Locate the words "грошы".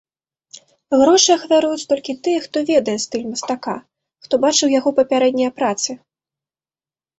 1.01-1.29